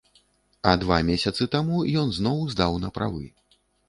А 0.69 0.71
два 0.83 0.95
месяцы 1.09 1.45
таму 1.55 1.77
ён 2.05 2.13
зноў 2.19 2.39
здаў 2.55 2.73
на 2.87 2.91
правы. 2.97 3.23